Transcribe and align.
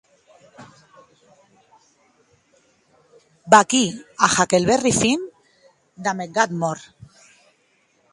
Vaquí 3.51 3.85
a 4.25 4.31
Huckleberry 4.33 4.93
Finn 5.01 5.29
damb 6.07 6.21
eth 6.25 6.35
gat 6.39 6.51
mòrt. 6.61 6.83